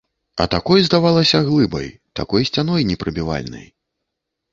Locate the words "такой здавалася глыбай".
0.53-1.85